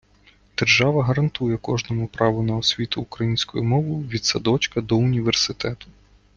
[0.57, 5.87] Держава гарантує кожному право на освіту українською мовою від садочка до університету.